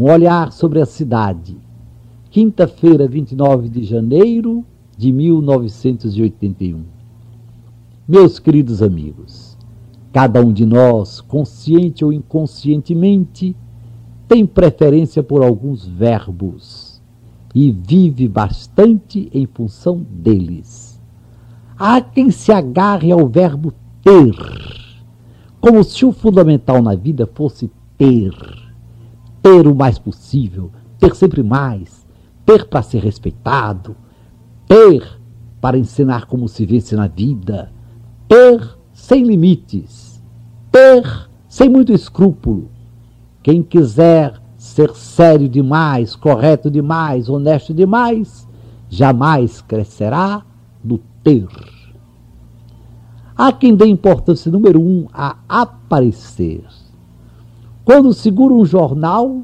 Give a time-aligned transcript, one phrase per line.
[0.00, 1.58] Um olhar sobre a cidade.
[2.30, 4.64] Quinta-feira, 29 de janeiro
[4.96, 6.84] de 1981.
[8.08, 9.58] Meus queridos amigos,
[10.10, 13.54] cada um de nós, consciente ou inconscientemente,
[14.26, 17.02] tem preferência por alguns verbos
[17.54, 20.98] e vive bastante em função deles.
[21.78, 23.70] Há quem se agarre ao verbo
[24.02, 24.34] ter,
[25.60, 28.59] como se o fundamental na vida fosse ter.
[29.42, 32.06] Ter o mais possível, ter sempre mais,
[32.44, 33.96] ter para ser respeitado,
[34.66, 35.20] ter
[35.60, 37.72] para ensinar como se vence na vida,
[38.28, 40.22] ter sem limites,
[40.70, 42.70] ter sem muito escrúpulo.
[43.42, 48.46] Quem quiser ser sério demais, correto demais, honesto demais,
[48.88, 50.44] jamais crescerá
[50.84, 51.48] no ter.
[53.36, 56.64] Há quem dê importância número um a aparecer.
[57.92, 59.42] Quando seguram um jornal,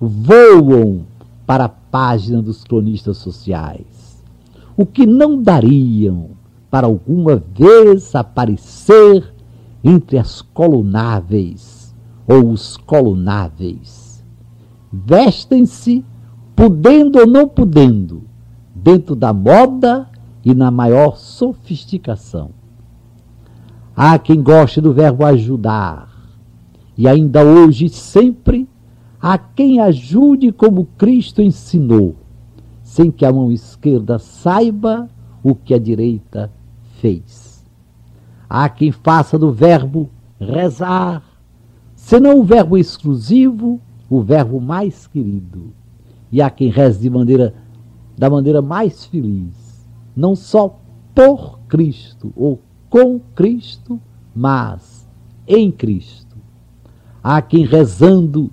[0.00, 1.02] voam
[1.46, 4.20] para a página dos cronistas sociais.
[4.76, 6.30] O que não dariam
[6.68, 9.32] para alguma vez aparecer
[9.84, 11.94] entre as colunáveis
[12.26, 14.24] ou os colunáveis.
[14.92, 16.04] Vestem-se,
[16.56, 18.24] podendo ou não podendo,
[18.74, 20.08] dentro da moda
[20.44, 22.50] e na maior sofisticação.
[23.94, 26.13] Há quem goste do verbo ajudar,
[26.96, 28.68] e ainda hoje sempre
[29.20, 32.14] há quem ajude como Cristo ensinou,
[32.82, 35.08] sem que a mão esquerda saiba
[35.42, 36.52] o que a direita
[37.00, 37.64] fez.
[38.48, 41.22] Há quem faça do verbo rezar,
[41.96, 45.72] senão o verbo exclusivo, o verbo mais querido.
[46.30, 47.54] E há quem reze de maneira,
[48.16, 50.78] da maneira mais feliz, não só
[51.14, 54.00] por Cristo ou com Cristo,
[54.34, 55.08] mas
[55.46, 56.23] em Cristo.
[57.24, 58.50] Há quem rezando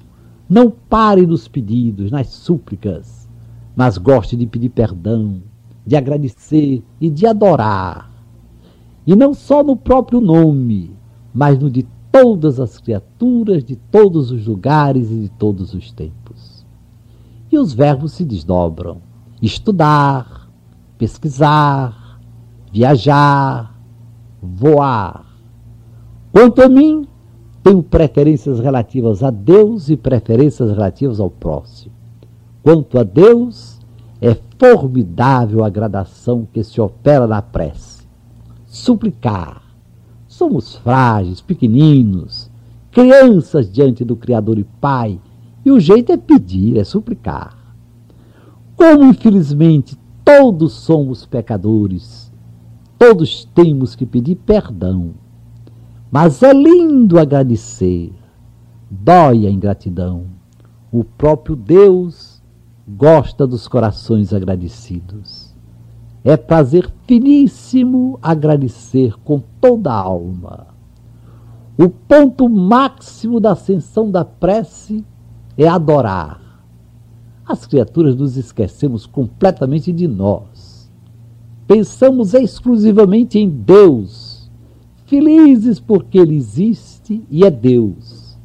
[0.47, 3.29] não pare nos pedidos, nas súplicas,
[3.75, 5.43] mas goste de pedir perdão,
[5.85, 8.09] de agradecer e de adorar.
[9.05, 10.95] E não só no próprio nome,
[11.33, 16.65] mas no de todas as criaturas, de todos os lugares e de todos os tempos.
[17.51, 19.01] E os verbos se desdobram:
[19.41, 20.49] estudar,
[20.97, 22.21] pesquisar,
[22.71, 23.77] viajar,
[24.41, 25.25] voar.
[26.31, 27.05] Quanto a mim,
[27.63, 31.93] tenho preferências relativas a Deus e preferências relativas ao próximo.
[32.63, 33.79] Quanto a Deus,
[34.19, 38.07] é formidável a gradação que se opera na prece.
[38.65, 39.61] Suplicar.
[40.27, 42.49] Somos frágeis, pequeninos,
[42.91, 45.19] crianças diante do Criador e Pai,
[45.63, 47.57] e o jeito é pedir, é suplicar.
[48.75, 52.31] Como, infelizmente, todos somos pecadores,
[53.01, 55.15] Todos temos que pedir perdão.
[56.11, 58.11] Mas é lindo agradecer.
[58.89, 60.25] Dói a ingratidão.
[60.91, 62.41] O próprio Deus
[62.87, 65.53] gosta dos corações agradecidos.
[66.23, 70.67] É prazer finíssimo agradecer com toda a alma.
[71.77, 75.05] O ponto máximo da ascensão da prece
[75.57, 76.41] é adorar.
[77.47, 80.71] As criaturas nos esquecemos completamente de nós
[81.71, 84.30] Pensamos exclusivamente em Deus,
[85.11, 88.39] felizes porque Ele existe e é Deus.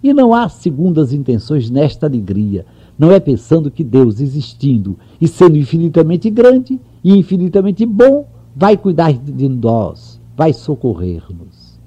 [0.00, 2.64] E não há segundas intenções nesta alegria.
[2.96, 9.12] Não é pensando que Deus, existindo e sendo infinitamente grande e infinitamente bom, vai cuidar
[9.12, 11.80] de nós, vai socorrer-nos.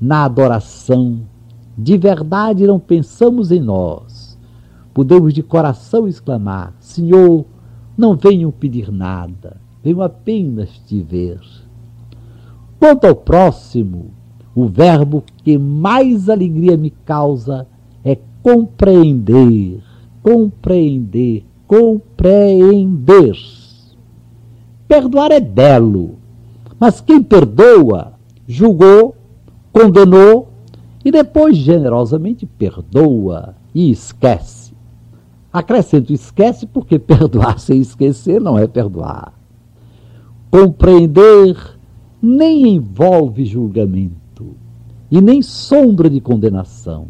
[0.00, 1.22] Na adoração,
[1.76, 4.38] de verdade não pensamos em nós.
[4.92, 7.44] Podemos de coração exclamar: Senhor,
[7.98, 11.38] não venham pedir nada venho apenas te ver.
[12.84, 14.10] Quanto ao próximo,
[14.54, 17.66] o verbo que mais alegria me causa
[18.04, 19.82] é compreender,
[20.22, 23.38] compreender, compreender.
[24.86, 26.16] Perdoar é belo,
[26.78, 28.12] mas quem perdoa,
[28.46, 29.16] julgou,
[29.72, 30.50] condenou
[31.02, 34.74] e depois generosamente perdoa e esquece.
[35.50, 39.32] Acrescento esquece porque perdoar sem esquecer não é perdoar.
[40.50, 41.73] Compreender
[42.24, 44.56] nem envolve julgamento
[45.10, 47.08] e nem sombra de condenação.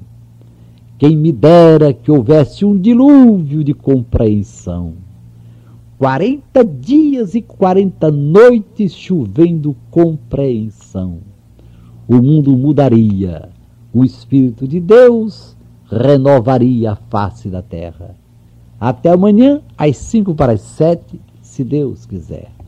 [0.98, 4.94] Quem me dera que houvesse um dilúvio de compreensão.
[5.96, 11.18] Quarenta dias e quarenta noites chovendo compreensão.
[12.08, 13.48] O mundo mudaria,
[13.92, 15.56] o Espírito de Deus
[15.88, 18.16] renovaria a face da terra.
[18.80, 22.54] Até amanhã, às cinco para as sete, se Deus quiser.